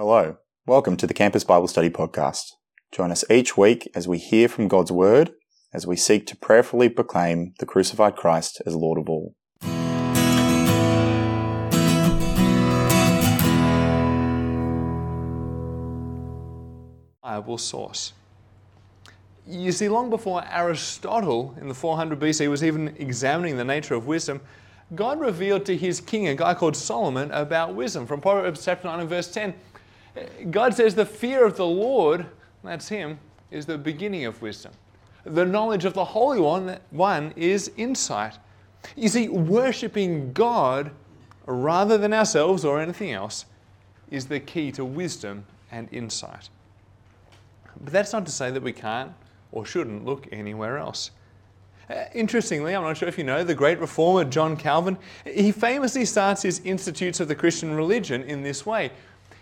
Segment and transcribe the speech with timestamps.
[0.00, 2.52] Hello, welcome to the Campus Bible Study Podcast.
[2.92, 5.32] Join us each week as we hear from God's Word,
[5.74, 9.34] as we seek to prayerfully proclaim the crucified Christ as Lord of all.
[17.24, 18.12] Reliable source.
[19.48, 24.06] You see, long before Aristotle in the 400 BC was even examining the nature of
[24.06, 24.42] wisdom,
[24.94, 28.06] God revealed to his king, a guy called Solomon, about wisdom.
[28.06, 29.52] From Proverbs chapter 9 and verse 10,
[30.50, 32.26] God says, The fear of the Lord,
[32.62, 33.18] that's him,
[33.50, 34.72] is the beginning of wisdom.
[35.24, 38.38] The knowledge of the Holy One, one is insight.
[38.96, 40.90] You see, worshipping God
[41.46, 43.46] rather than ourselves or anything else
[44.10, 46.48] is the key to wisdom and insight.
[47.80, 49.12] But that's not to say that we can't
[49.52, 51.10] or shouldn't look anywhere else.
[51.88, 56.04] Uh, interestingly, I'm not sure if you know, the great reformer John Calvin, he famously
[56.04, 58.90] starts his Institutes of the Christian Religion in this way.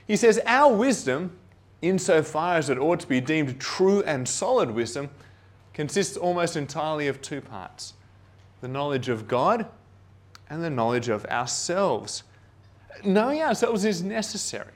[0.06, 1.36] He says, Our wisdom,
[1.82, 5.10] insofar as it ought to be deemed true and solid wisdom,
[5.74, 7.94] consists almost entirely of two parts
[8.62, 9.66] the knowledge of God
[10.48, 12.22] and the knowledge of ourselves.
[13.04, 14.72] Knowing ourselves is necessary,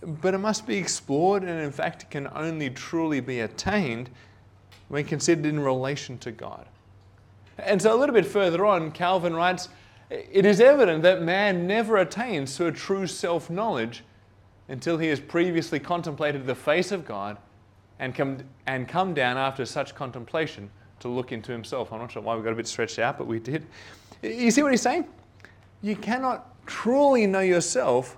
[0.00, 4.10] but it must be explored and, in fact, it can only truly be attained
[4.88, 6.66] when considered in relation to God.
[7.58, 9.68] And so, a little bit further on, Calvin writes,
[10.08, 14.04] It is evident that man never attains to a true self knowledge
[14.70, 17.36] until he has previously contemplated the face of God
[17.98, 21.92] and come, and come down after such contemplation to look into himself.
[21.92, 23.66] I'm not sure why we got a bit stretched out, but we did.
[24.22, 25.06] You see what he's saying?
[25.82, 28.16] You cannot truly know yourself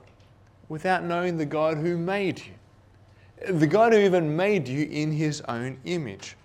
[0.69, 5.41] without knowing the God who made you, the God who even made you in his
[5.43, 6.37] own image.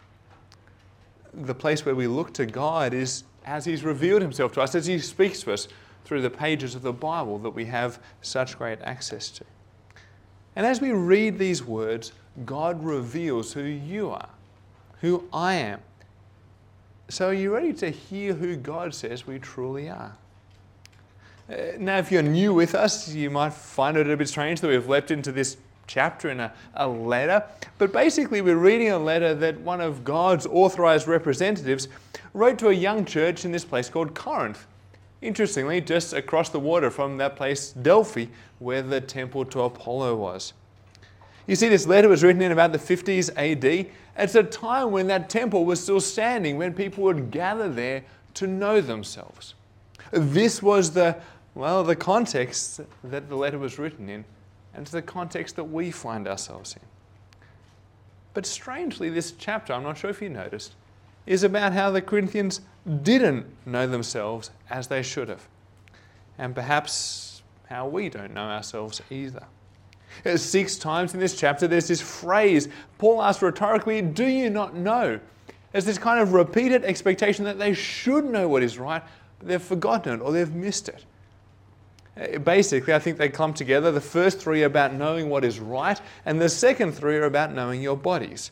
[1.33, 4.86] The place where we look to God is as he's revealed himself to us, as
[4.86, 5.67] he speaks to us
[6.05, 9.44] through the pages of the Bible that we have such great access to.
[10.58, 12.13] And as we read these words,
[12.44, 14.30] God reveals who you are,
[15.02, 15.80] who I am.
[17.09, 20.17] So, are you ready to hear who God says we truly are?
[21.48, 24.67] Uh, now, if you're new with us, you might find it a bit strange that
[24.67, 27.43] we've leapt into this chapter in a, a letter.
[27.77, 31.87] But basically, we're reading a letter that one of God's authorized representatives
[32.33, 34.65] wrote to a young church in this place called Corinth.
[35.22, 38.28] Interestingly, just across the water from that place, Delphi,
[38.60, 40.54] where the temple to Apollo was.
[41.48, 43.88] You see, this letter was written in about the 50s AD.
[44.17, 48.04] It's a time when that temple was still standing, when people would gather there
[48.36, 49.56] to know themselves.
[50.11, 51.17] This was the,
[51.56, 54.26] well, the context that the letter was written in,
[54.73, 56.82] and it's the context that we find ourselves in.
[58.33, 60.73] But strangely, this chapter, I'm not sure if you noticed,
[61.27, 62.61] is about how the Corinthians
[63.04, 65.48] didn't know themselves as they should have.
[66.38, 69.45] And perhaps how we don't know ourselves either.
[70.36, 75.20] Six times in this chapter, there's this phrase Paul asks rhetorically, Do you not know?
[75.71, 79.04] There's this kind of repeated expectation that they should know what is right,
[79.38, 81.05] but they've forgotten it or they've missed it.
[82.20, 83.92] Uh, basically, I think they clump together.
[83.92, 87.54] The first three are about knowing what is right, and the second three are about
[87.54, 88.52] knowing your bodies.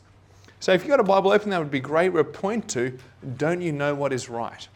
[0.65, 2.09] So if you've got a Bible open, that would be great.
[2.09, 2.97] We're point to,
[3.37, 4.67] Don't you know what is right?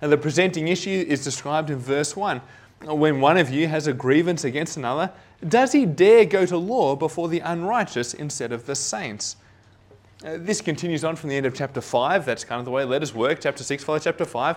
[0.00, 2.40] And the presenting issue is described in verse 1.
[2.82, 5.10] When one of you has a grievance against another,
[5.48, 9.34] does he dare go to law before the unrighteous instead of the saints?
[10.24, 12.24] Uh, this continues on from the end of chapter 5.
[12.24, 13.40] That's kind of the way letters work.
[13.40, 14.56] Chapter 6 follows chapter 5.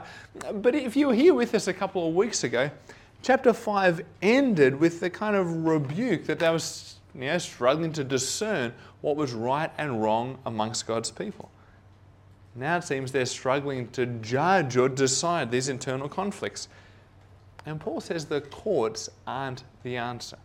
[0.62, 2.70] But if you were here with us a couple of weeks ago,
[3.24, 6.60] chapter 5 ended with the kind of rebuke that they were
[7.16, 11.50] you know, struggling to discern what was right and wrong amongst God's people.
[12.56, 16.68] Now it seems they're struggling to judge or decide these internal conflicts.
[17.66, 20.38] And Paul says the courts aren't the answer.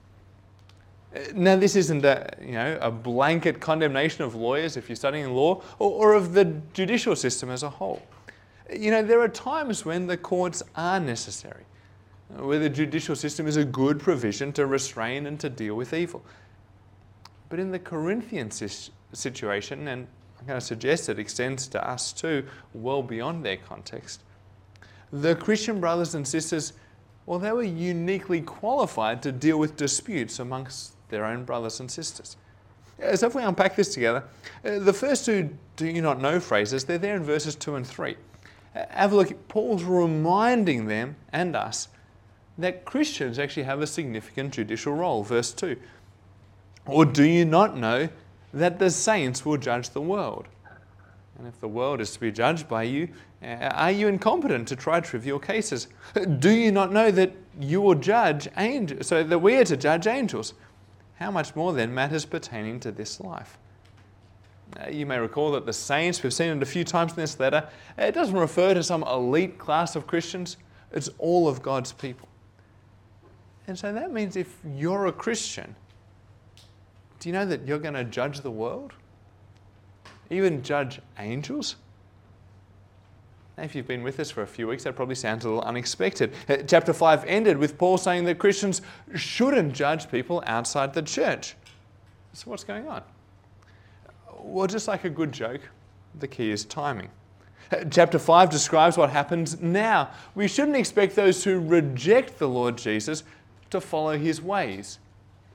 [1.15, 5.33] Uh, now, this isn't a, you know, a blanket condemnation of lawyers if you're studying
[5.33, 8.03] law or, or of the judicial system as a whole.
[8.73, 11.65] You know, there are times when the courts are necessary,
[12.37, 15.95] uh, where the judicial system is a good provision to restrain and to deal with
[15.95, 16.25] evil.
[17.55, 20.09] But in the Corinthian situation, and
[20.41, 24.25] I'm going to suggest it extends to us too, well beyond their context,
[25.13, 26.73] the Christian brothers and sisters,
[27.27, 32.37] well, they were uniquely qualified to deal with disputes amongst their own brothers and sisters.
[33.15, 34.25] So if we unpack this together,
[34.65, 37.87] uh, the first two do you not know phrases, they're there in verses 2 and
[37.87, 38.17] 3.
[38.75, 41.87] Uh, have a look, Paul's reminding them and us
[42.59, 45.23] that Christians actually have a significant judicial role.
[45.23, 45.77] Verse 2.
[46.87, 48.09] Or do you not know
[48.53, 50.47] that the saints will judge the world?
[51.39, 53.09] And if the world is to be judged by you,
[53.43, 55.89] uh, are you incompetent to try trivial cases?
[56.39, 60.07] Do you not know that you will judge angels, so that we are to judge
[60.07, 60.55] angels?
[61.17, 63.59] How much more then matters pertaining to this life?
[64.81, 67.39] Uh, you may recall that the saints, we've seen it a few times in this
[67.39, 70.57] letter, it doesn't refer to some elite class of Christians,
[70.93, 72.29] it's all of God's people.
[73.67, 75.75] And so that means if you're a Christian,
[77.25, 78.93] do you know that you're going to judge the world?
[80.29, 81.77] Even judge angels?
[83.57, 85.63] Now, if you've been with us for a few weeks, that probably sounds a little
[85.63, 86.35] unexpected.
[86.47, 88.83] Uh, chapter 5 ended with Paul saying that Christians
[89.15, 91.55] shouldn't judge people outside the church.
[92.35, 93.03] So, what's going on?
[94.43, 95.63] Well, just like a good joke,
[96.19, 97.09] the key is timing.
[97.73, 100.11] Uh, chapter 5 describes what happens now.
[100.35, 103.25] We shouldn't expect those who reject the Lord Jesus
[103.71, 104.99] to follow his ways,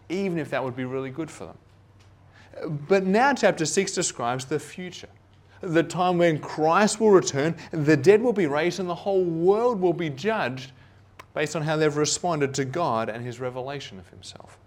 [0.10, 2.80] even if that would be really good for them.
[2.88, 5.10] But now, chapter 6 describes the future
[5.62, 9.82] the time when Christ will return, the dead will be raised, and the whole world
[9.82, 10.72] will be judged
[11.34, 14.58] based on how they've responded to God and his revelation of himself.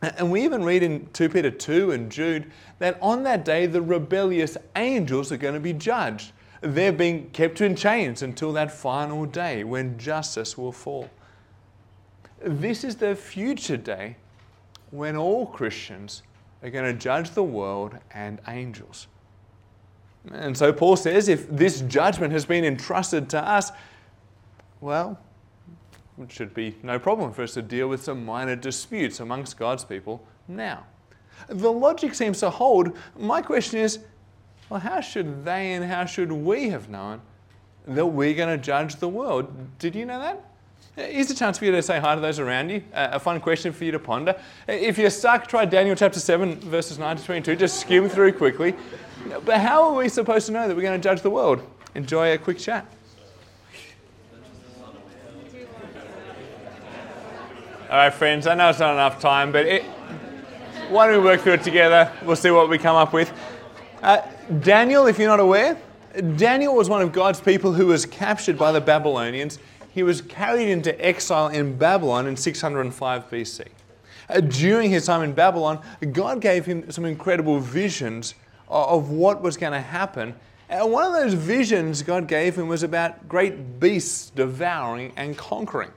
[0.00, 3.82] And we even read in 2 Peter 2 and Jude that on that day the
[3.82, 6.32] rebellious angels are going to be judged.
[6.60, 11.10] They're being kept in chains until that final day when justice will fall.
[12.40, 14.16] This is the future day
[14.90, 16.22] when all Christians
[16.62, 19.06] are going to judge the world and angels.
[20.32, 23.72] And so Paul says if this judgment has been entrusted to us,
[24.80, 25.18] well,
[26.20, 29.84] it should be no problem for us to deal with some minor disputes amongst God's
[29.84, 30.84] people now.
[31.48, 32.96] The logic seems to hold.
[33.16, 34.00] My question is
[34.68, 37.22] well, how should they and how should we have known
[37.86, 39.78] that we're going to judge the world?
[39.78, 40.47] Did you know that?
[40.98, 42.82] Here's a chance for you to say hi to those around you.
[42.92, 44.34] Uh, a fun question for you to ponder.
[44.66, 47.54] If you're stuck, try Daniel chapter 7, verses 9 to 22.
[47.54, 48.74] Just skim through quickly.
[49.44, 51.62] But how are we supposed to know that we're going to judge the world?
[51.94, 52.84] Enjoy a quick chat.
[57.88, 59.84] All right, friends, I know it's not enough time, but it,
[60.88, 62.12] why don't we work through it together?
[62.24, 63.32] We'll see what we come up with.
[64.02, 64.22] Uh,
[64.60, 65.80] Daniel, if you're not aware,
[66.34, 69.60] Daniel was one of God's people who was captured by the Babylonians.
[69.94, 73.68] He was carried into exile in Babylon in 605 BC.
[74.28, 75.80] Uh, during his time in Babylon,
[76.12, 78.34] God gave him some incredible visions
[78.68, 80.34] of what was going to happen.
[80.68, 85.90] And one of those visions God gave him was about great beasts devouring and conquering.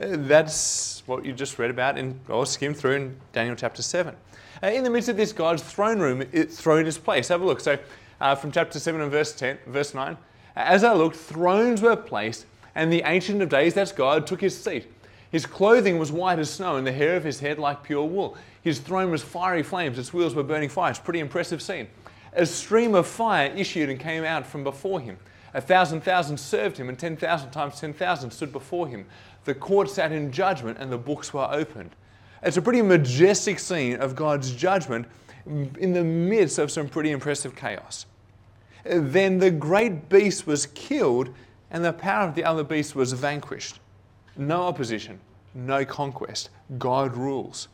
[0.00, 4.14] Uh, that's what you just read about in, or skimmed through in Daniel chapter 7.
[4.60, 7.28] Uh, in the midst of this, God's throne room, it, throne is placed.
[7.28, 7.60] Have a look.
[7.60, 7.78] So,
[8.20, 10.16] uh, from chapter 7 and verse 10, verse 9,
[10.56, 12.46] as I looked, thrones were placed,
[12.78, 14.86] and the Ancient of Days, that's God, took his seat.
[15.32, 18.36] His clothing was white as snow, and the hair of his head like pure wool.
[18.62, 20.90] His throne was fiery flames, its wheels were burning fire.
[20.90, 21.88] It's a pretty impressive scene.
[22.34, 25.18] A stream of fire issued and came out from before him.
[25.54, 29.06] A thousand thousand served him, and ten thousand times ten thousand stood before him.
[29.44, 31.90] The court sat in judgment, and the books were opened.
[32.44, 35.08] It's a pretty majestic scene of God's judgment
[35.46, 38.06] in the midst of some pretty impressive chaos.
[38.84, 41.34] Then the great beast was killed,
[41.70, 43.80] and the power of the other beast was vanquished.
[44.36, 45.20] No opposition,
[45.54, 46.50] no conquest.
[46.78, 47.68] God rules.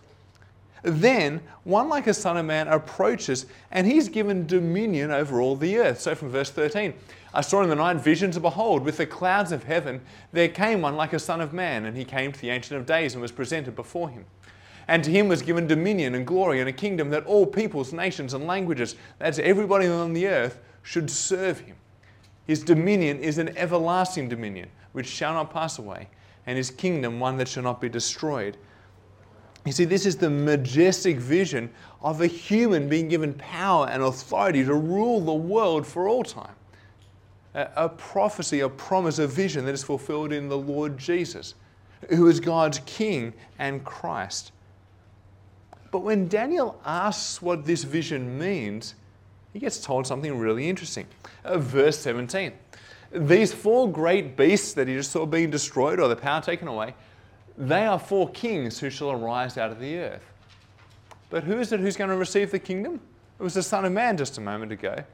[0.85, 5.79] Then one like a son of man approaches, and he's given dominion over all the
[5.79, 6.00] earth.
[6.00, 6.93] So from verse 13,
[7.32, 10.02] I saw in the night visions, and behold, with the clouds of heaven
[10.32, 12.87] there came one like a son of man, and he came to the Ancient of
[12.87, 14.26] Days and was presented before him.
[14.87, 18.35] And to him was given dominion and glory and a kingdom that all peoples, nations,
[18.35, 21.76] and languages, that's everybody on the earth, should serve him.
[22.47, 26.09] His dominion is an everlasting dominion which shall not pass away,
[26.47, 28.57] and his kingdom one that shall not be destroyed.
[29.65, 31.71] You see, this is the majestic vision
[32.03, 36.55] of a human being given power and authority to rule the world for all time.
[37.55, 41.55] A, a prophecy, a promise, a vision that is fulfilled in the Lord Jesus,
[42.11, 44.53] who is God's King and Christ.
[45.91, 48.97] But when Daniel asks what this vision means,
[49.54, 51.06] he gets told something really interesting.
[51.44, 52.52] Uh, verse 17.
[53.11, 56.94] These four great beasts that he just saw being destroyed or the power taken away
[57.56, 60.25] they are four kings who shall arise out of the earth.
[61.30, 63.00] But who is it who's going to receive the kingdom?
[63.38, 65.04] It was the Son of Man just a moment ago.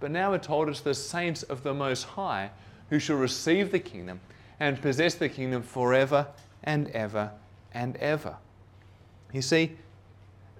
[0.00, 2.50] But now we're told it's the saints of the Most High
[2.90, 4.20] who shall receive the kingdom
[4.60, 6.26] and possess the kingdom forever
[6.64, 7.30] and ever
[7.72, 8.36] and ever.
[9.32, 9.76] You see,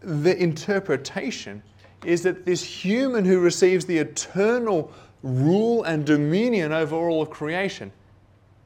[0.01, 1.63] the interpretation
[2.05, 7.91] is that this human who receives the eternal rule and dominion over all of creation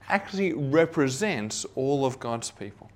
[0.09, 2.91] actually represents all of God's people.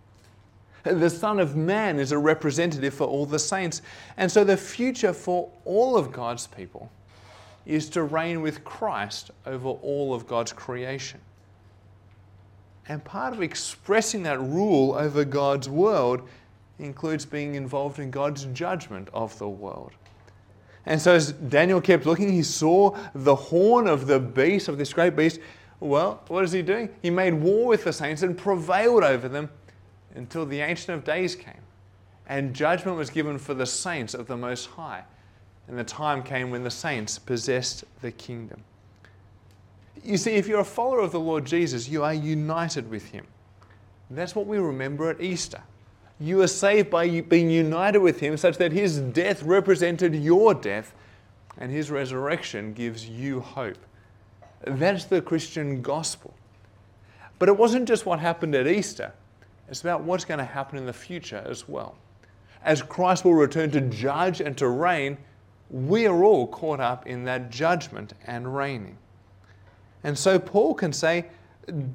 [0.83, 3.81] The Son of Man is a representative for all the saints.
[4.19, 6.91] And so the future for all of God's people
[7.65, 11.21] is to reign with Christ over all of God's creation.
[12.87, 16.29] And part of expressing that rule over God's world
[16.79, 19.93] includes being involved in God's judgment of the world.
[20.87, 24.93] And so, as Daniel kept looking, he saw the horn of the beast, of this
[24.93, 25.41] great beast.
[25.81, 26.91] Well, what is he doing?
[27.03, 29.51] He made war with the saints and prevailed over them
[30.15, 31.55] until the Ancient of Days came.
[32.27, 35.05] And judgment was given for the saints of the Most High.
[35.69, 38.63] And the time came when the saints possessed the kingdom.
[40.03, 43.27] You see, if you're a follower of the Lord Jesus, you are united with him.
[44.11, 45.63] That's what we remember at Easter.
[46.21, 50.95] You are saved by being united with him, such that his death represented your death,
[51.59, 53.79] and his resurrection gives you hope.
[54.63, 56.35] That's the Christian gospel.
[57.39, 59.13] But it wasn't just what happened at Easter,
[59.69, 61.97] it's about what's going to happen in the future as well.
[62.65, 65.19] As Christ will return to judge and to reign,
[65.71, 68.97] we are all caught up in that judgment and reigning.
[70.03, 71.27] And so Paul can say,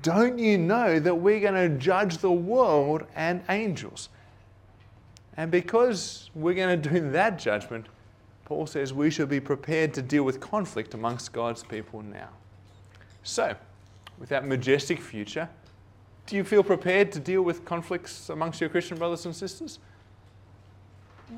[0.01, 4.09] Don't you know that we're going to judge the world and angels?
[5.37, 7.87] And because we're going to do that judgment,
[8.45, 12.29] Paul says we should be prepared to deal with conflict amongst God's people now.
[13.23, 13.55] So,
[14.17, 15.47] with that majestic future,
[16.25, 19.79] do you feel prepared to deal with conflicts amongst your Christian brothers and sisters?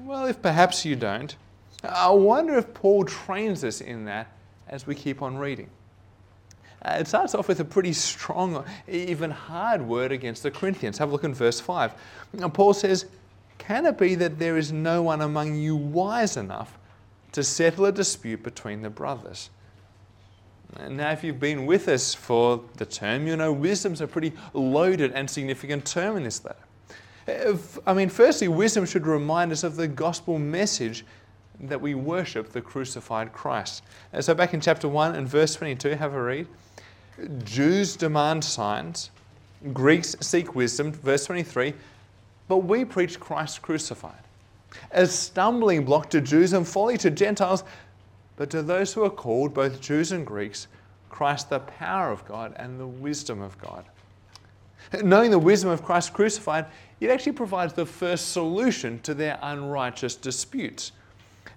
[0.04, 1.36] Well, if perhaps you don't,
[1.84, 4.32] I wonder if Paul trains us in that
[4.68, 5.70] as we keep on reading.
[6.84, 10.98] Uh, it starts off with a pretty strong, even hard word against the Corinthians.
[10.98, 11.94] Have a look in verse 5.
[12.34, 13.06] Now, Paul says,
[13.60, 16.80] Can it be that there is no one among you wise enough
[17.34, 19.52] to settle a dispute between the brothers?
[20.90, 25.12] Now, if you've been with us for the term, you know wisdom's a pretty loaded
[25.12, 26.58] and significant term in this letter.
[27.28, 31.06] If, I mean, firstly, wisdom should remind us of the gospel message
[31.60, 33.84] that we worship the crucified Christ.
[34.14, 36.48] And so, back in chapter 1 and verse 22, have a read.
[37.44, 39.12] Jews demand signs,
[39.74, 41.74] Greeks seek wisdom, verse 23,
[42.48, 44.14] but we preach Christ crucified.
[44.92, 47.64] A stumbling block to Jews and folly to Gentiles,
[48.38, 50.68] but to those who are called, both Jews and Greeks,
[51.10, 53.86] Christ the power of God and the wisdom of God.
[55.04, 56.66] Knowing the wisdom of Christ crucified,
[57.00, 60.92] it actually provides the first solution to their unrighteous disputes.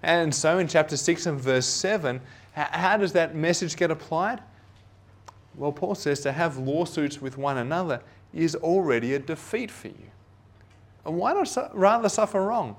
[0.03, 2.21] And so in chapter 6 and verse 7,
[2.53, 4.41] how does that message get applied?
[5.57, 8.01] Well, Paul says to have lawsuits with one another
[8.33, 10.11] is already a defeat for you.
[11.05, 12.75] And why not rather suffer wrong?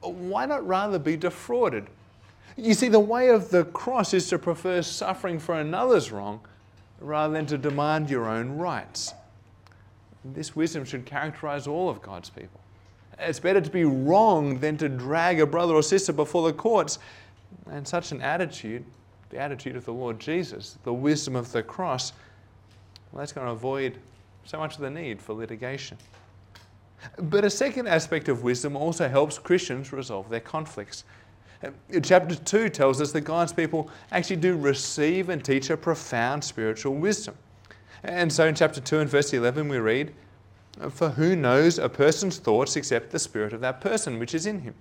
[0.00, 1.86] Why not rather be defrauded?
[2.56, 6.40] You see, the way of the cross is to prefer suffering for another's wrong
[7.00, 9.14] rather than to demand your own rights.
[10.24, 12.60] This wisdom should characterize all of God's people.
[13.18, 16.98] It's better to be wrong than to drag a brother or sister before the courts.
[17.70, 18.84] And such an attitude
[19.30, 22.12] the attitude of the Lord Jesus, the wisdom of the cross,
[23.12, 23.98] well, that's going to avoid
[24.44, 25.96] so much of the need for litigation.
[27.18, 31.04] But a second aspect of wisdom also helps Christians resolve their conflicts.
[31.62, 31.70] Uh,
[32.02, 36.94] chapter 2 tells us that God's people actually do receive and teach a profound spiritual
[36.94, 37.34] wisdom.
[38.04, 40.14] And so in chapter 2 and verse 11 we read,
[40.90, 44.60] For who knows a person's thoughts except the spirit of that person which is in
[44.60, 44.74] him?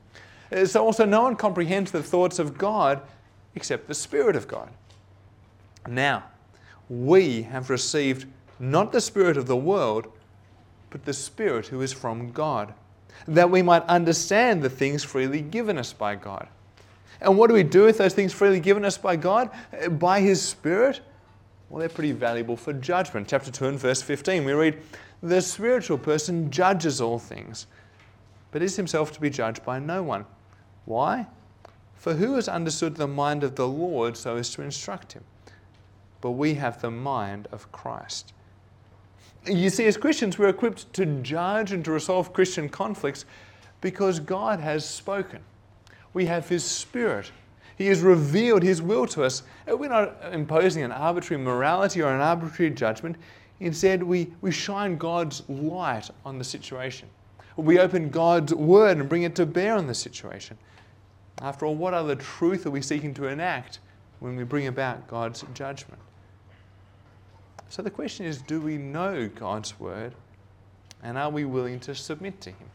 [0.52, 3.02] Uh, so also no one comprehends the thoughts of God
[3.58, 4.70] except the Spirit of God.
[5.88, 6.24] Now,
[6.90, 8.26] we have received
[8.60, 10.08] not the Spirit of the world,
[10.90, 12.74] but the Spirit who is from God,
[13.28, 16.48] that we might understand the things freely given us by God.
[17.20, 19.50] And what do we do with those things freely given us by God?
[19.92, 21.02] By His Spirit?
[21.70, 23.28] Well, they're pretty valuable for judgment.
[23.28, 24.82] Chapter 2 and verse 15, we read,
[25.22, 27.68] The spiritual person judges all things,
[28.52, 30.26] but is himself to be judged by no one.
[30.86, 31.28] Why?
[31.98, 35.24] For who has understood the mind of the Lord so as to instruct him?
[36.22, 38.34] But we have the mind of Christ.
[39.46, 43.26] You see, as Christians, we're equipped to judge and to resolve Christian conflicts
[43.82, 45.40] because God has spoken.
[46.14, 47.32] We have His Spirit.
[47.78, 49.44] He has revealed His will to us.
[49.68, 53.16] We're not imposing an arbitrary morality or an arbitrary judgment.
[53.60, 57.08] Instead, we, we shine God's light on the situation.
[57.56, 60.58] We open God's word and bring it to bear on the situation.
[61.42, 63.80] After all, what other truth are we seeking to enact
[64.20, 66.02] when we bring about God's judgment?
[67.70, 70.14] So the question is do we know God's word
[71.04, 72.70] and are we willing to submit to Him?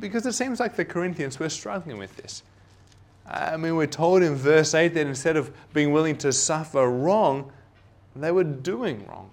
[0.00, 2.42] Because it seems like the Corinthians were struggling with this.
[3.28, 7.52] I mean, we're told in verse 8 that instead of being willing to suffer wrong,
[8.14, 9.30] they were doing wrong.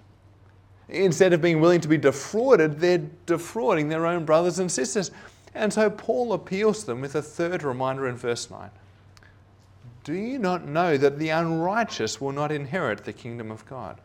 [0.88, 5.10] Instead of being willing to be defrauded, they're defrauding their own brothers and sisters.
[5.54, 8.70] And so Paul appeals to them with a third reminder in verse 9
[10.02, 14.00] Do you not know that the unrighteous will not inherit the kingdom of God?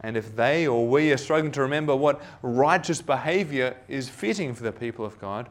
[0.00, 4.62] And if they or we are struggling to remember what righteous behavior is fitting for
[4.62, 5.48] the people of God,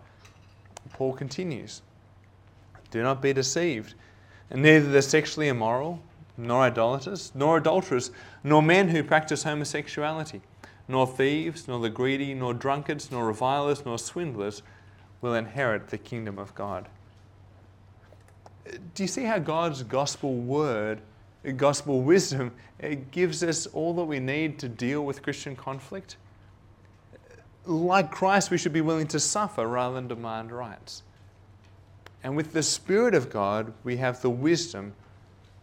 [0.93, 1.81] Paul continues
[2.91, 3.95] Do not be deceived.
[4.51, 5.99] And neither the sexually immoral,
[6.37, 8.11] nor idolaters, nor adulterers,
[8.43, 10.41] nor men who practice homosexuality,
[10.87, 14.61] nor thieves, nor the greedy, nor drunkards, nor revilers, nor swindlers
[15.21, 16.87] will inherit the kingdom of God.
[18.93, 21.01] Do you see how God's gospel word,
[21.57, 26.17] gospel wisdom, it gives us all that we need to deal with Christian conflict?
[27.65, 31.03] Like Christ, we should be willing to suffer rather than demand rights.
[32.23, 34.93] And with the Spirit of God, we have the wisdom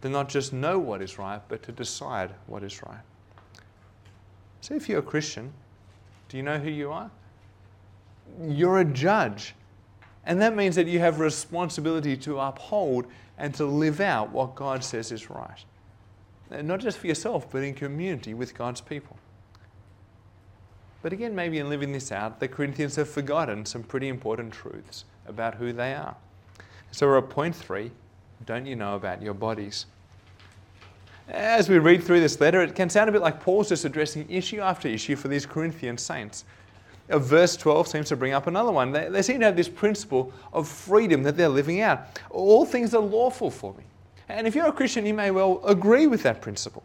[0.01, 3.01] to not just know what is right, but to decide what is right.
[4.63, 5.51] So if you're a Christian,
[6.29, 7.11] do you know who you are?
[8.41, 9.55] You're a judge.
[10.25, 13.05] And that means that you have responsibility to uphold
[13.37, 15.65] and to live out what God says is right.
[16.49, 19.17] And not just for yourself, but in community with God's people.
[21.01, 25.03] But again, maybe in living this out, the Corinthians have forgotten some pretty important truths
[25.27, 26.15] about who they are.
[26.91, 27.91] So we're at point three
[28.45, 29.87] don't you know about your bodies?
[31.29, 34.29] As we read through this letter, it can sound a bit like Paul's just addressing
[34.29, 36.43] issue after issue for these Corinthian saints.
[37.09, 38.91] Uh, verse 12 seems to bring up another one.
[38.91, 42.19] They, they seem to have this principle of freedom that they're living out.
[42.29, 43.83] All things are lawful for me.
[44.27, 46.83] And if you're a Christian, you may well agree with that principle.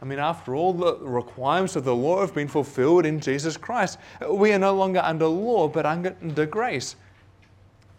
[0.00, 3.98] I mean, after all, the requirements of the law have been fulfilled in Jesus Christ.
[4.28, 6.96] We are no longer under law, but under grace.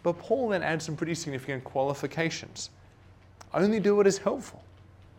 [0.02, 2.68] But Paul then adds some pretty significant qualifications.
[3.54, 4.62] Only do what is helpful.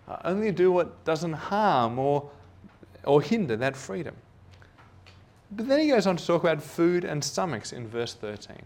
[0.08, 2.30] Uh, only do what doesn't harm or,
[3.04, 4.16] or hinder that freedom.
[5.52, 8.58] But then he goes on to talk about food and stomachs in verse 13.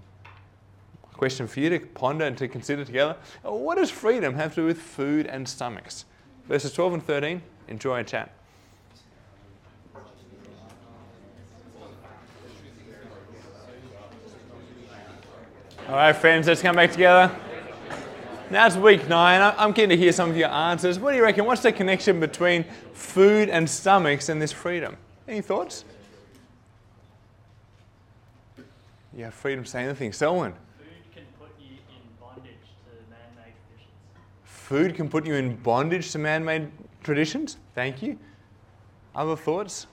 [1.11, 3.15] A question for you to ponder and to consider together.
[3.43, 6.05] What does freedom have to do with food and stomachs?
[6.47, 8.31] Verses 12 and 13, enjoy a chat.
[15.87, 17.35] All right, friends, let's come back together.
[18.51, 19.53] Now it's week nine.
[19.57, 20.97] I'm keen to hear some of your answers.
[20.97, 21.45] What do you reckon?
[21.45, 24.97] What's the connection between food and stomachs and this freedom?
[25.27, 25.85] Any thoughts?
[29.19, 30.13] Have freedom to say anything.
[30.13, 30.53] Selwyn.
[30.53, 32.53] Food can put you in bondage
[32.85, 33.93] to man-made traditions.
[34.43, 36.71] Food can put you in bondage to man-made
[37.03, 37.57] traditions.
[37.75, 38.17] Thank you.
[39.13, 39.85] Other thoughts?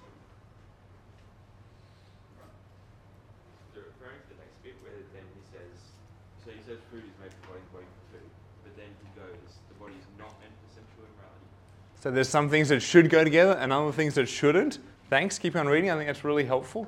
[12.07, 14.79] So there's some things that should go together and other things that shouldn't.
[15.11, 15.40] Thanks.
[15.40, 15.90] Keep on reading.
[15.90, 16.87] I think that's really helpful.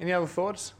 [0.00, 0.72] Any other thoughts?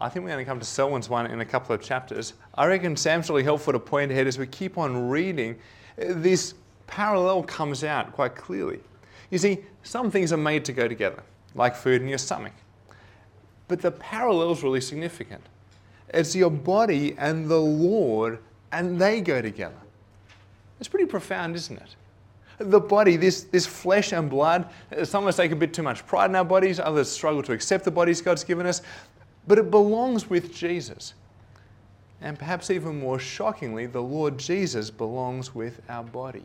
[0.00, 2.32] I think we're going to come to Selwyn's one in a couple of chapters.
[2.56, 5.54] I reckon Sam's really helpful to point ahead as we keep on reading.
[5.96, 6.54] This
[6.88, 8.80] parallel comes out quite clearly.
[9.30, 11.22] You see, some things are made to go together,
[11.54, 12.54] like food in your stomach.
[13.68, 15.44] But the parallel is really significant.
[16.08, 18.40] It's your body and the Lord
[18.72, 19.76] and they go together.
[20.78, 21.96] It's pretty profound, isn't it?
[22.58, 24.68] The body, this, this flesh and blood,
[25.04, 27.52] some of us take a bit too much pride in our bodies, others struggle to
[27.52, 28.82] accept the bodies God's given us,
[29.46, 31.14] but it belongs with Jesus.
[32.20, 36.42] And perhaps even more shockingly, the Lord Jesus belongs with our body.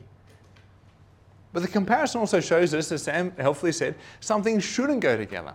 [1.52, 5.54] But the comparison also shows us, as Sam helpfully said, something shouldn't go together.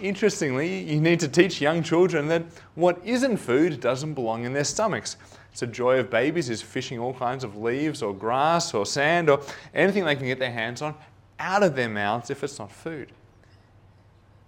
[0.00, 4.64] Interestingly, you need to teach young children that what isn't food doesn't belong in their
[4.64, 5.16] stomachs.
[5.50, 9.40] It's joy of babies is fishing all kinds of leaves or grass or sand or
[9.74, 10.94] anything they can get their hands on
[11.40, 13.10] out of their mouths if it's not food.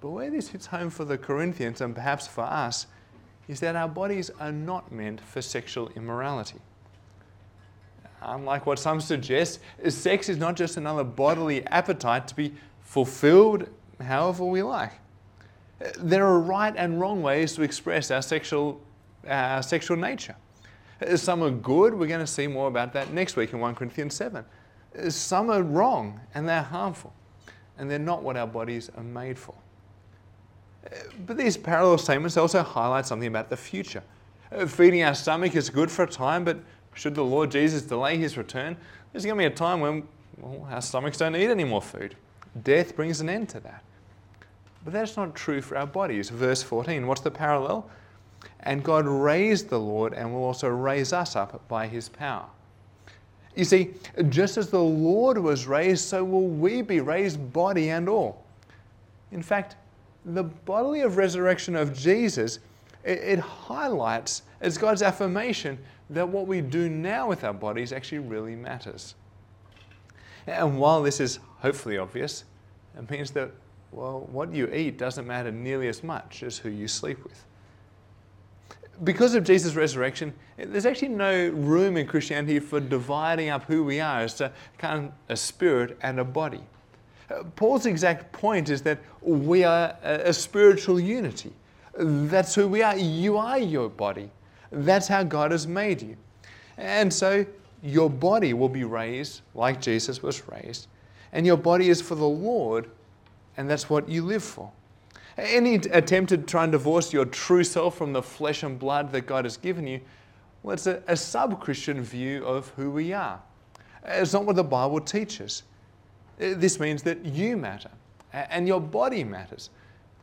[0.00, 2.86] But where this hits home for the Corinthians and perhaps for us
[3.48, 6.58] is that our bodies are not meant for sexual immorality.
[8.22, 13.68] Unlike what some suggest, sex is not just another bodily appetite to be fulfilled
[14.00, 14.92] however we like.
[15.98, 18.80] There are right and wrong ways to express our sexual,
[19.26, 20.36] our sexual nature.
[21.16, 21.94] Some are good.
[21.94, 24.44] We're going to see more about that next week in 1 Corinthians 7.
[25.08, 27.14] Some are wrong and they're harmful,
[27.78, 29.54] and they're not what our bodies are made for.
[31.26, 34.02] But these parallel statements also highlight something about the future.
[34.66, 36.58] Feeding our stomach is good for a time, but
[36.94, 38.76] should the Lord Jesus delay his return,
[39.12, 40.06] there's going to be a time when
[40.38, 42.16] well, our stomachs don't need any more food.
[42.62, 43.84] Death brings an end to that.
[44.84, 46.30] But that's not true for our bodies.
[46.30, 47.88] Verse 14, what's the parallel?
[48.60, 52.46] And God raised the Lord and will also raise us up by his power.
[53.54, 53.90] You see,
[54.28, 58.44] just as the Lord was raised, so will we be raised, body and all.
[59.32, 59.76] In fact,
[60.24, 62.60] the bodily of resurrection of Jesus
[63.04, 65.78] It, it highlights, as God's affirmation,
[66.10, 69.14] that what we do now with our bodies actually really matters.
[70.46, 72.44] And while this is hopefully obvious,
[72.98, 73.50] it means that,
[73.92, 77.44] well, what you eat doesn't matter nearly as much as who you sleep with.
[79.02, 83.98] Because of Jesus' resurrection, there's actually no room in Christianity for dividing up who we
[83.98, 86.60] are as to kind of a spirit and a body.
[87.30, 91.52] Uh, Paul's exact point is that we are a spiritual unity.
[91.96, 92.96] That's who we are.
[92.96, 94.30] You are your body.
[94.70, 96.16] That's how God has made you.
[96.76, 97.44] And so
[97.82, 100.88] your body will be raised like Jesus was raised,
[101.32, 102.90] and your body is for the Lord,
[103.56, 104.70] and that's what you live for.
[105.36, 109.22] Any attempt to try and divorce your true self from the flesh and blood that
[109.22, 110.00] God has given you,
[110.62, 113.40] well, it's a, a sub Christian view of who we are.
[114.04, 115.62] It's not what the Bible teaches.
[116.40, 117.90] Uh, this means that you matter,
[118.32, 119.70] and your body matters,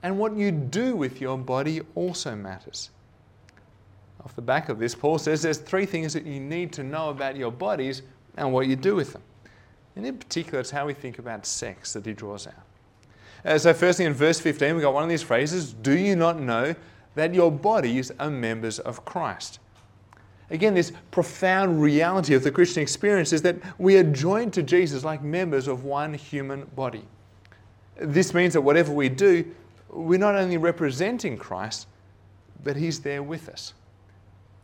[0.03, 2.91] and what you do with your body also matters.
[4.23, 7.09] Off the back of this, Paul says there's three things that you need to know
[7.09, 8.01] about your bodies
[8.35, 9.21] and what you do with them.
[9.95, 12.66] And in particular, it's how we think about sex that he draws out.
[13.47, 16.37] Uh, so, firstly, in verse 15, we've got one of these phrases Do you not
[16.37, 16.75] know
[17.15, 19.59] that your bodies are members of Christ?
[20.49, 25.05] Again, this profound reality of the Christian experience is that we are joined to Jesus
[25.05, 27.03] like members of one human body.
[27.95, 29.45] This means that whatever we do,
[29.89, 31.87] we're not only representing Christ,
[32.65, 33.73] but He's there with us.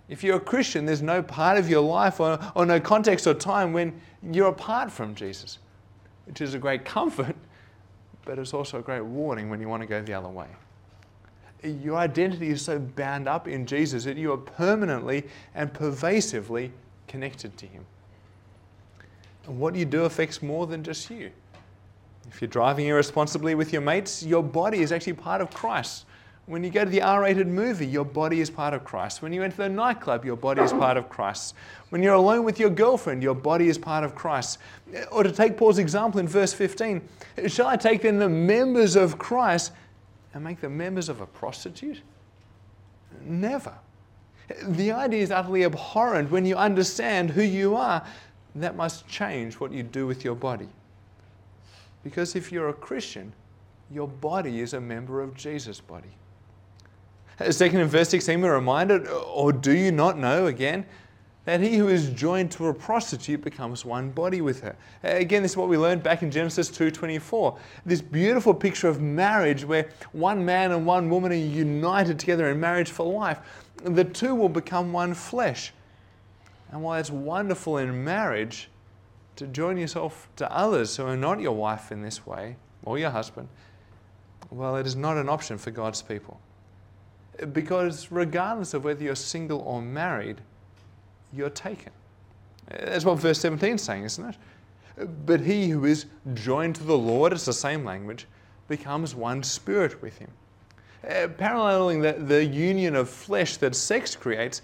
[0.10, 3.34] If you're a Christian, there's no part of your life or, or no context or
[3.34, 5.60] time when you're apart from Jesus,
[6.26, 7.36] which is a great comfort,
[8.26, 10.48] but it's also a great warning when you want to go the other way.
[11.64, 15.24] Your identity is so bound up in Jesus that you are permanently
[15.56, 16.72] and pervasively
[17.08, 17.86] connected to Him.
[19.46, 21.32] And what you do affects more than just you.
[22.30, 26.06] If you're driving irresponsibly with your mates, your body is actually part of Christ.
[26.46, 29.22] When you go to the R rated movie, your body is part of Christ.
[29.22, 31.56] When you enter the nightclub, your body is part of Christ.
[31.90, 34.58] When you're alone with your girlfriend, your body is part of Christ.
[35.10, 37.02] Or to take Paul's example in verse 15,
[37.48, 39.72] shall I take then the members of Christ
[40.34, 42.02] and make them members of a prostitute?
[43.22, 43.74] Never.
[44.64, 48.06] The idea is utterly abhorrent when you understand who you are.
[48.56, 50.68] That must change what you do with your body.
[52.04, 53.32] Because if you're a Christian,
[53.90, 56.10] your body is a member of Jesus' body.
[57.50, 60.86] Second, in verse 16, we're reminded, or do you not know again,
[61.46, 64.76] that he who is joined to a prostitute becomes one body with her.
[65.04, 67.58] Uh, again, this is what we learned back in Genesis 2:24.
[67.86, 72.60] This beautiful picture of marriage where one man and one woman are united together in
[72.60, 73.40] marriage for life.
[73.84, 75.74] The two will become one flesh.
[76.72, 78.70] And while it's wonderful in marriage
[79.36, 83.10] to join yourself to others who are not your wife in this way, or your
[83.10, 83.50] husband,
[84.50, 86.40] well, it is not an option for God's people.
[87.52, 90.42] Because regardless of whether you're single or married,
[91.34, 91.92] you're taken.
[92.70, 95.08] That's what verse 17 is saying, isn't it?
[95.26, 98.28] But he who is joined to the Lord, it's the same language,
[98.68, 100.30] becomes one spirit with him.
[101.08, 104.62] Uh, paralleling the, the union of flesh that sex creates,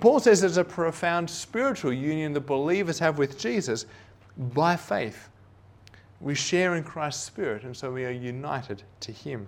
[0.00, 3.86] Paul says there's a profound spiritual union that believers have with Jesus
[4.36, 5.28] by faith.
[6.20, 9.46] We share in Christ's spirit, and so we are united to him.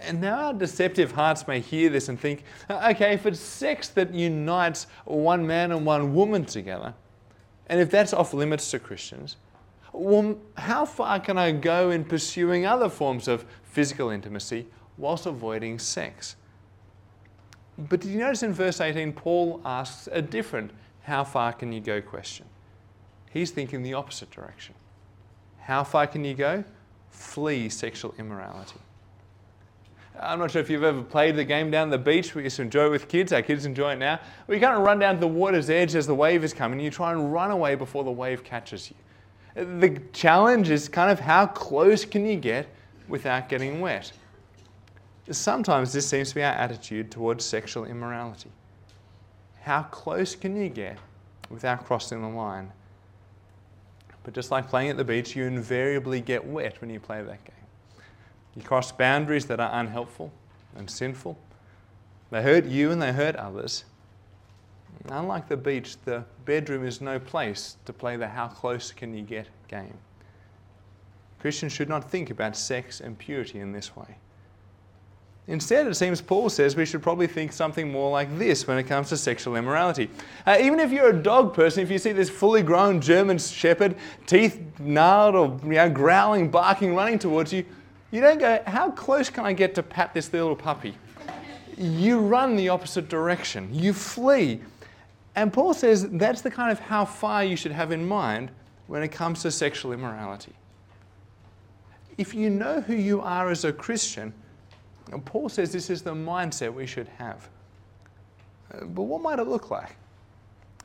[0.00, 4.14] And now our deceptive hearts may hear this and think, okay, if it's sex that
[4.14, 6.94] unites one man and one woman together,
[7.66, 9.36] and if that's off limits to Christians,
[9.92, 15.78] well, how far can I go in pursuing other forms of physical intimacy whilst avoiding
[15.78, 16.36] sex?
[17.76, 20.70] But did you notice in verse 18, Paul asks a different
[21.02, 22.46] how far can you go question?
[23.30, 24.74] He's thinking the opposite direction.
[25.58, 26.64] How far can you go?
[27.10, 28.80] Flee sexual immorality.
[30.20, 32.34] I'm not sure if you've ever played the game down the beach.
[32.34, 33.32] We used to enjoy it with kids.
[33.32, 34.20] Our kids enjoy it now.
[34.46, 36.80] We kind of run down to the water's edge as the wave is coming.
[36.80, 38.96] You try and run away before the wave catches you.
[39.54, 42.66] The challenge is kind of how close can you get
[43.08, 44.12] without getting wet?
[45.30, 48.50] Sometimes this seems to be our attitude towards sexual immorality.
[49.60, 50.98] How close can you get
[51.50, 52.72] without crossing the line?
[54.24, 57.44] But just like playing at the beach, you invariably get wet when you play that
[57.44, 57.57] game.
[58.58, 60.32] You cross boundaries that are unhelpful
[60.76, 61.38] and sinful.
[62.30, 63.84] They hurt you and they hurt others.
[65.08, 69.22] Unlike the beach, the bedroom is no place to play the how close can you
[69.22, 69.94] get game.
[71.38, 74.16] Christians should not think about sex and purity in this way.
[75.46, 78.82] Instead, it seems Paul says we should probably think something more like this when it
[78.82, 80.10] comes to sexual immorality.
[80.44, 83.94] Uh, even if you're a dog person, if you see this fully grown German shepherd,
[84.26, 87.64] teeth gnarled or you know, growling, barking, running towards you,
[88.10, 90.94] you don't go, how close can I get to pat this little puppy?
[91.78, 94.60] you run the opposite direction, you flee.
[95.36, 98.50] And Paul says that's the kind of how far you should have in mind
[98.88, 100.52] when it comes to sexual immorality.
[102.16, 104.34] If you know who you are as a Christian,
[105.24, 107.48] Paul says this is the mindset we should have.
[108.74, 109.96] Uh, but what might it look like?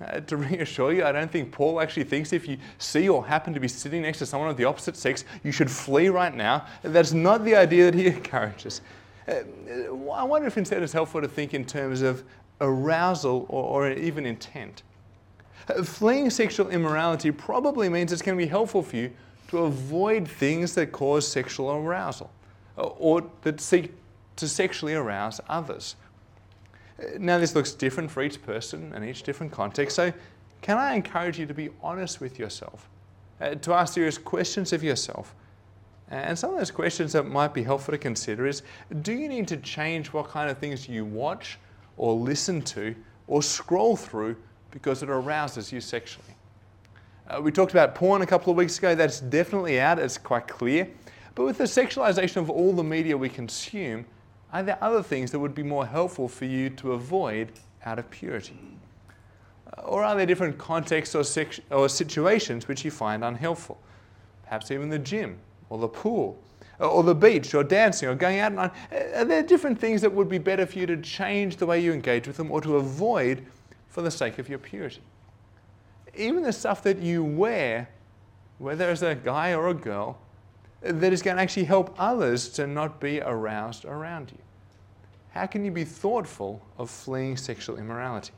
[0.02, 3.54] Uh, to reassure you, I don't think Paul actually thinks if you see or happen
[3.54, 6.66] to be sitting next to someone of the opposite sex, you should flee right now.
[6.82, 8.82] That's not the idea that he encourages.
[9.28, 9.36] Uh,
[10.12, 12.24] I wonder if instead it's helpful to think in terms of
[12.60, 14.84] arousal or, or even intent.
[15.70, 19.12] Uh, fleeing sexual immorality probably means it's going to be helpful for you
[19.50, 22.32] to avoid things that cause sexual arousal
[22.78, 23.94] uh, or that seek
[24.36, 25.96] to sexually arouse others.
[27.20, 30.14] Now, this looks different for each person and each different context, so
[30.62, 32.90] can I encourage you to be honest with yourself,
[33.42, 35.36] uh, to ask serious questions of yourself?
[36.10, 38.62] And some of those questions that might be helpful to consider is
[39.02, 41.58] do you need to change what kind of things you watch
[41.98, 42.96] or listen to
[43.28, 44.36] or scroll through
[44.72, 46.36] because it arouses you sexually?
[47.28, 48.96] Uh, we talked about porn a couple of weeks ago.
[48.96, 50.90] That's definitely out, it's quite clear.
[51.36, 54.06] But with the sexualization of all the media we consume,
[54.54, 57.52] are there other things that would be more helpful for you to avoid
[57.86, 58.60] out of purity?
[59.76, 61.24] Uh, or are there different contexts or,
[61.72, 63.80] or situations which you find unhelpful?
[64.44, 65.40] Perhaps even the gym
[65.70, 66.38] or the pool
[66.80, 68.52] uh, or the beach or dancing or going out.
[68.52, 68.72] And on.
[69.16, 71.92] Are there different things that would be better for you to change the way you
[71.92, 73.44] engage with them or to avoid
[73.90, 75.02] for the sake of your purity?
[76.16, 77.90] Even the stuff that you wear,
[78.60, 80.20] whether as a guy or a girl,
[80.84, 84.38] that is going to actually help others to not be aroused around you?
[85.32, 88.34] How can you be thoughtful of fleeing sexual immorality?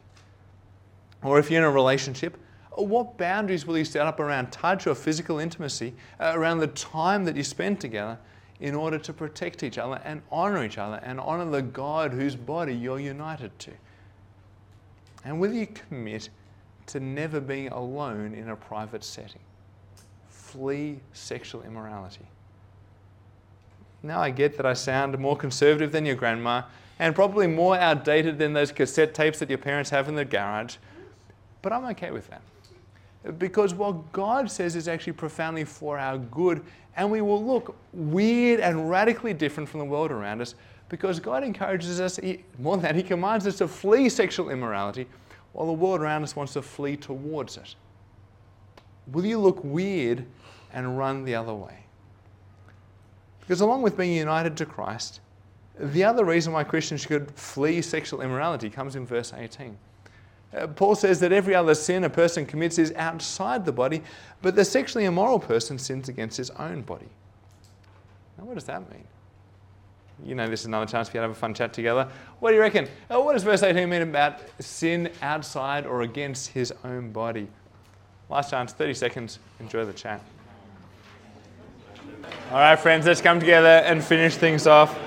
[1.24, 2.38] Or if you're in a relationship,
[2.72, 7.26] what boundaries will you set up around touch or physical intimacy, uh, around the time
[7.26, 8.18] that you spend together
[8.60, 12.36] in order to protect each other and honor each other and honor the God whose
[12.36, 13.72] body you're united to?
[15.24, 16.30] And will you commit
[16.88, 19.42] to never being alone in a private setting?
[20.30, 22.26] Flee sexual immorality.
[24.06, 26.62] Now I get that I sound more conservative than your grandma
[27.00, 30.76] and probably more outdated than those cassette tapes that your parents have in the garage,
[31.64, 32.42] but I'm okay with that.
[33.40, 36.64] Because what God says is actually profoundly for our good,
[36.96, 40.54] and we will look weird and radically different from the world around us
[40.88, 42.20] because God encourages us,
[42.60, 45.08] more than that, He commands us to flee sexual immorality
[45.54, 47.74] while the world around us wants to flee towards it.
[49.12, 50.28] Will you look weird
[50.72, 51.85] and run the other way?
[53.46, 55.20] Because along with being united to Christ,
[55.78, 59.78] the other reason why Christians should flee sexual immorality comes in verse 18.
[60.56, 64.02] Uh, Paul says that every other sin a person commits is outside the body,
[64.42, 67.10] but the sexually immoral person sins against his own body.
[68.38, 69.04] Now, what does that mean?
[70.24, 72.08] You know, this is another chance for you to have a fun chat together.
[72.40, 72.88] What do you reckon?
[73.10, 77.48] Uh, what does verse 18 mean about sin outside or against his own body?
[78.30, 79.40] Last chance, 30 seconds.
[79.60, 80.22] Enjoy the chat.
[82.52, 84.98] All right, friends, let's come together and finish things off.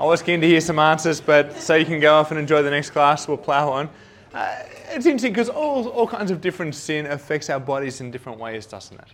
[0.00, 2.62] I was keen to hear some answers, but so you can go off and enjoy
[2.62, 3.90] the next class, we'll plow on.
[4.32, 8.38] Uh, it's interesting because all, all kinds of different sin affects our bodies in different
[8.38, 9.08] ways, doesn't it?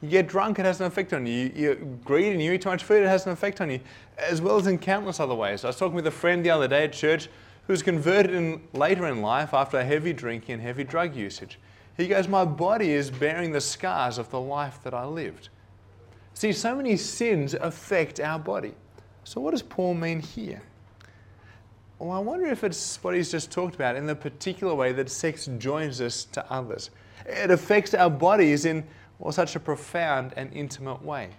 [0.00, 1.52] You get drunk, it has an effect on you.
[1.54, 3.80] You're greed and you eat too much food, it has an effect on you,
[4.18, 5.64] as well as in countless other ways.
[5.64, 7.28] I was talking with a friend the other day at church
[7.66, 11.58] who was converted in, later in life after heavy drinking and heavy drug usage.
[11.96, 15.48] He goes, My body is bearing the scars of the life that I lived.
[16.34, 18.74] See, so many sins affect our body.
[19.22, 20.62] So, what does Paul mean here?
[21.98, 25.08] Well, I wonder if it's what he's just talked about in the particular way that
[25.08, 26.90] sex joins us to others.
[27.24, 28.84] It affects our bodies in
[29.18, 31.30] well, such a profound and intimate way.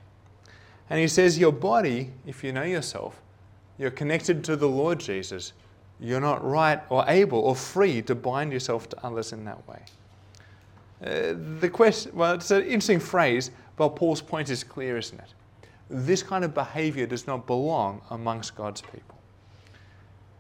[0.90, 3.22] And he says, Your body, if you know yourself,
[3.78, 5.54] you're connected to the Lord Jesus.
[6.00, 9.82] You're not right or able or free to bind yourself to others in that way.
[11.06, 15.34] Uh, the question, well, it's an interesting phrase, but Paul's point is clear, isn't it?
[15.90, 19.16] This kind of behavior does not belong amongst God's people.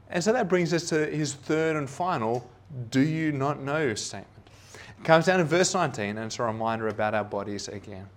[0.09, 2.49] And so that brings us to his third and final,
[2.89, 4.49] do you not know statement.
[4.73, 8.07] It comes down in verse 19, and it's a reminder about our bodies again.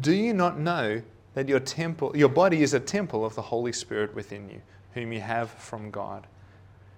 [0.00, 1.00] Do you not know
[1.34, 4.60] that your temple, your body is a temple of the Holy Spirit within you,
[4.92, 6.26] whom you have from God?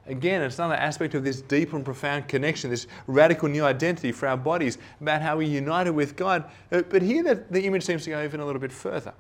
[0.09, 4.29] Again, it's another aspect of this deep and profound connection, this radical new identity for
[4.29, 6.45] our bodies, about how we're united with God.
[6.71, 9.13] Uh, but here the, the image seems to go even a little bit further.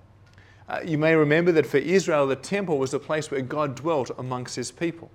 [0.68, 4.10] Uh, you may remember that for Israel, the temple was the place where God dwelt
[4.18, 5.10] amongst his people.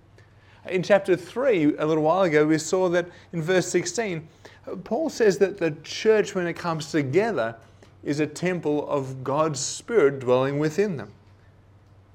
[0.70, 4.28] In chapter 3, a little while ago, we saw that in verse 16,
[4.68, 7.56] uh, Paul says that the church, when it comes together,
[8.04, 11.12] is a temple of God's Spirit dwelling within them.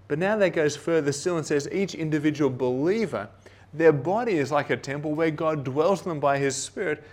[0.08, 3.28] But now that goes further still and says each individual believer,
[3.76, 7.04] their body is like a temple where God dwells in them by His Spirit.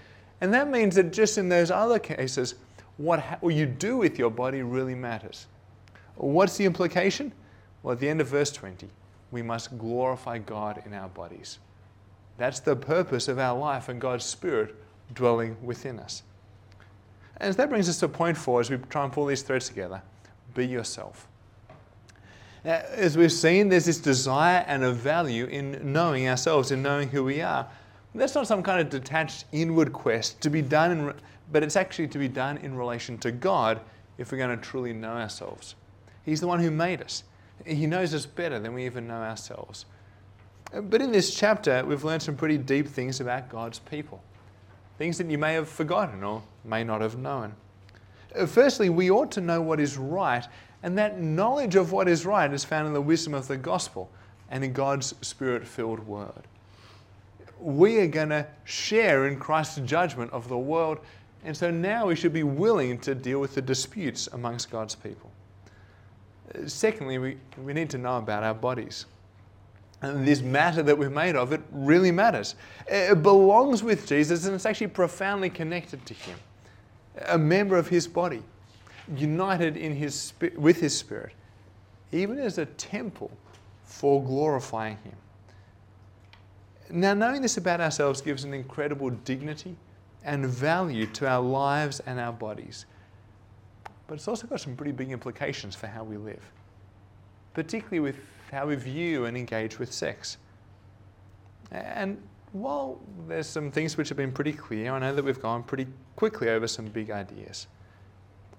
[0.42, 2.56] And that means that just in those other cases,
[2.98, 5.48] what, ha- what you do with your body really matters.
[6.16, 7.32] What's the implication?
[7.82, 8.88] Well, at the end of verse 20,
[9.32, 11.60] we must glorify God in our bodies.
[12.38, 14.76] That's the purpose of our life and God's Spirit
[15.14, 16.24] dwelling within us.
[17.38, 20.02] And that brings us to point four as we try and pull these threads together
[20.54, 21.28] be yourself.
[22.64, 27.10] Now, as we've seen, there's this desire and a value in knowing ourselves, in knowing
[27.10, 27.68] who we are.
[28.16, 31.14] That's not some kind of detached inward quest to be done, in,
[31.52, 33.82] but it's actually to be done in relation to God
[34.18, 35.76] if we're going to truly know ourselves.
[36.24, 37.24] He's the one who made us.
[37.66, 39.86] He knows us better than we even know ourselves.
[40.74, 44.24] Uh, but in this chapter, we've learned some pretty deep things about God's people.
[44.98, 47.56] Things that you may have forgotten or may not have known.
[48.38, 50.46] Uh, firstly, we ought to know what is right,
[50.82, 54.10] and that knowledge of what is right is found in the wisdom of the gospel
[54.50, 56.48] and in God's spirit filled word.
[57.60, 61.00] We are going to share in Christ's judgment of the world,
[61.46, 65.32] and so now we should be willing to deal with the disputes amongst God's people.
[66.54, 69.06] Uh, secondly, we, we need to know about our bodies.
[70.02, 72.56] And this matter that we're made of, it really matters.
[72.88, 76.38] It belongs with Jesus and it's actually profoundly connected to Him.
[77.28, 78.44] A member of His body,
[79.16, 81.34] united in his, with His Spirit,
[82.12, 83.32] even as a temple
[83.84, 85.16] for glorifying Him.
[86.90, 89.76] Now, knowing this about ourselves gives an incredible dignity
[90.24, 92.86] and value to our lives and our bodies.
[94.08, 96.42] But it's also got some pretty big implications for how we live,
[97.54, 98.18] particularly with
[98.52, 100.38] how we view and engage with sex.
[101.72, 102.22] And
[102.54, 105.88] while there's some things which have been pretty clear, I know that we've gone pretty
[106.16, 107.68] quickly over some big ideas.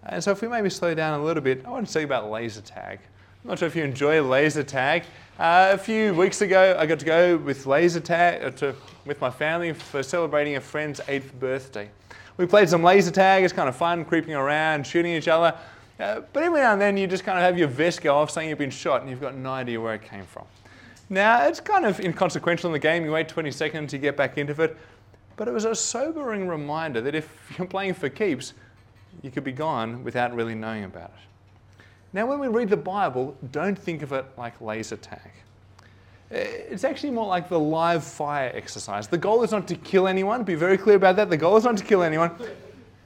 [0.03, 2.07] And so if we maybe slow down a little bit, I want to tell you
[2.07, 2.99] about laser tag.
[3.43, 5.05] I'm not sure if you enjoy laser tag.
[5.39, 8.75] Uh, a few weeks ago, I got to go with laser tag uh, to,
[9.07, 11.89] with my family for celebrating a friend's eighth birthday.
[12.37, 13.45] We played some laser tag.
[13.45, 15.57] It's kind of fun, creeping around, shooting each other.
[16.01, 18.31] Uh, but every now and then you just kind of have your vest go off
[18.31, 20.45] saying you've been shot and you've got no idea where it came from.
[21.11, 23.05] Now, it's kind of inconsequential in the game.
[23.05, 24.77] You wait 20 seconds, you get back into it.
[25.37, 28.55] But it was a sobering reminder that if you're playing for keeps,
[29.23, 31.85] you could be gone without really knowing about it.
[32.13, 35.31] Now, when we read the Bible, don't think of it like laser tag.
[36.33, 39.09] Uh, it's actually more like the live fire exercise.
[39.09, 41.29] The goal is not to kill anyone, be very clear about that.
[41.29, 42.31] The goal is not to kill anyone.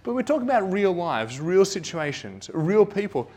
[0.03, 3.31] But we're talking about real lives, real situations, real people.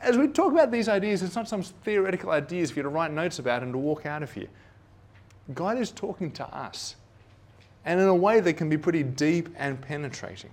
[0.00, 3.12] As we talk about these ideas, it's not some theoretical ideas for you to write
[3.12, 4.48] notes about and to walk out of here.
[5.54, 6.96] God is talking to us,
[7.84, 10.50] and in a way that can be pretty deep and penetrating.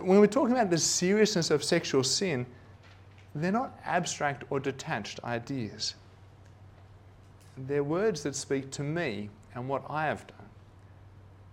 [0.00, 2.44] When we're talking about the seriousness of sexual sin,
[3.34, 5.94] they're not abstract or detached ideas.
[7.56, 10.36] They're words that speak to me and what I have done.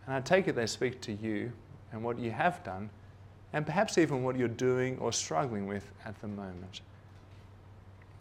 [0.05, 1.51] And I take it they speak to you
[1.91, 2.89] and what you have done,
[3.53, 6.81] and perhaps even what you're doing or struggling with at the moment.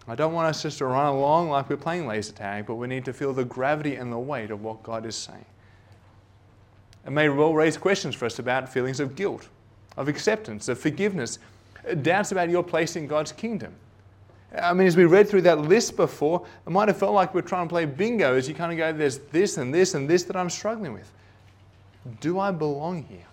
[0.07, 2.87] I don't want us just to run along like we're playing laser tag, but we
[2.87, 5.45] need to feel the gravity and the weight of what God is saying.
[7.07, 9.49] It may well raise questions for us about feelings of guilt,
[9.97, 11.39] of acceptance, of forgiveness,
[12.03, 13.73] doubts about your place in God's kingdom.
[14.61, 17.41] I mean, as we read through that list before, it might have felt like we're
[17.41, 20.25] trying to play bingo as you kind of go, there's this and this and this
[20.25, 21.11] that I'm struggling with.
[22.21, 23.25] Do I belong here?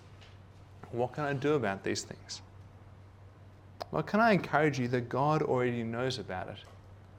[0.92, 2.42] What can I do about these things?
[3.90, 6.58] Well, can I encourage you that God already knows about it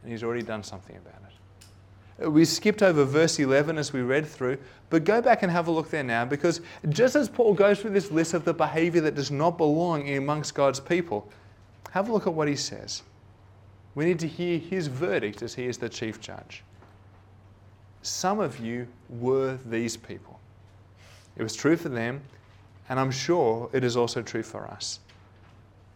[0.04, 2.30] and He's already done something about it?
[2.30, 4.58] We skipped over verse 11 as we read through,
[4.90, 7.92] but go back and have a look there now because just as Paul goes through
[7.92, 11.28] this list of the behavior that does not belong amongst God's people,
[11.92, 13.02] have a look at what he says.
[13.96, 16.64] We need to hear his verdict as he is the chief judge.
[18.04, 20.40] Some of you were these people.
[21.36, 22.22] It was true for them,
[22.92, 25.00] and I'm sure it is also true for us.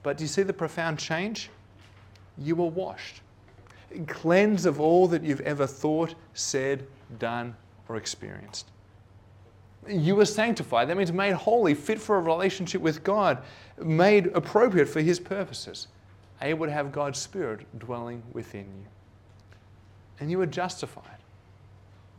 [0.02, 1.50] But do you see the profound change?
[2.38, 3.20] You were washed,
[4.08, 6.88] cleansed of all that you've ever thought, said,
[7.20, 7.54] done,
[7.90, 8.72] or experienced.
[9.90, 10.88] You were sanctified.
[10.88, 13.40] That means made holy, fit for a relationship with God,
[13.78, 15.90] made appropriate for His purposes,
[16.42, 18.88] able to have God's Spirit dwelling within you.
[20.22, 21.20] And you were justified,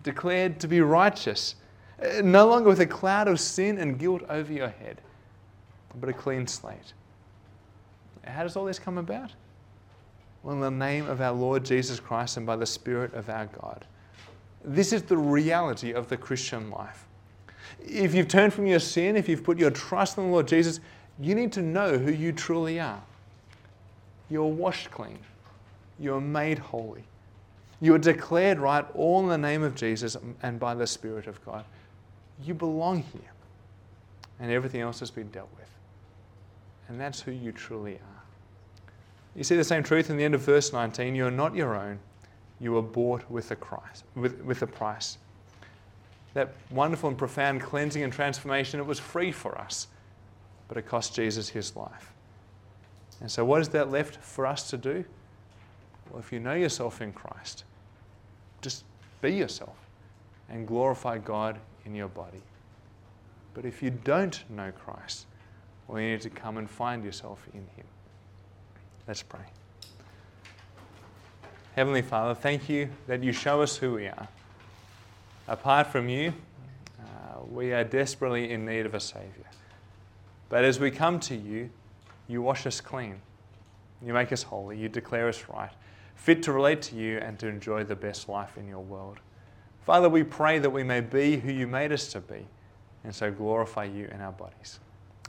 [0.02, 1.54] declared to be righteous
[2.22, 5.00] no longer with a cloud of sin and guilt over your head,
[6.00, 6.92] but a clean slate.
[8.24, 9.30] How does all this come about?
[10.42, 13.46] Well, in the name of our Lord Jesus Christ and by the Spirit of our
[13.46, 13.84] God.
[14.64, 17.06] This is the reality of the Christian life.
[17.80, 20.80] If you've turned from your sin, if you've put your trust in the Lord Jesus,
[21.20, 23.02] you need to know who you truly are.
[24.28, 25.18] You're washed clean.
[25.98, 27.04] You are made holy.
[27.80, 31.44] You are declared right all in the name of Jesus and by the Spirit of
[31.44, 31.64] God.
[32.42, 33.32] You belong here.
[34.38, 35.70] And everything else has been dealt with.
[36.88, 38.22] And that's who you truly are.
[39.34, 41.14] You see the same truth in the end of verse 19.
[41.14, 41.98] You are not your own.
[42.60, 45.18] You were bought with a, Christ, with, with a price.
[46.34, 49.88] That wonderful and profound cleansing and transformation, it was free for us,
[50.68, 52.12] but it cost Jesus his life.
[53.20, 55.04] And so, what is that left for us to do?
[56.10, 57.64] Well, if you know yourself in Christ,
[58.60, 58.84] just
[59.20, 59.76] be yourself
[60.48, 62.42] and glorify God in your body.
[63.54, 65.26] But if you don't know Christ,
[65.88, 67.86] well, you need to come and find yourself in Him.
[69.08, 69.40] Let's pray.
[71.74, 74.28] Heavenly Father, thank you that you show us who we are.
[75.48, 76.32] Apart from you,
[76.98, 79.46] uh, we are desperately in need of a Savior.
[80.48, 81.70] But as we come to you,
[82.28, 83.20] you wash us clean.
[84.04, 84.78] You make us holy.
[84.78, 85.70] You declare us right,
[86.14, 89.18] fit to relate to you and to enjoy the best life in your world.
[89.86, 92.44] Father, we pray that we may be who you made us to be
[93.04, 94.80] and so glorify you in our bodies.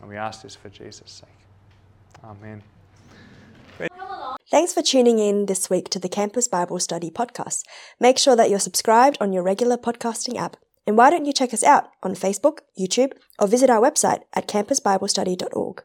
[0.02, 1.30] And we ask this for Jesus' sake.
[2.24, 2.64] Amen.
[4.50, 7.64] Thanks for tuning in this week to the Campus Bible Study podcast.
[8.00, 10.58] Make sure that you're subscribed on your regular podcasting app.
[10.88, 14.48] And why don't you check us out on Facebook, YouTube, or visit our website at
[14.48, 15.84] campusbiblestudy.org.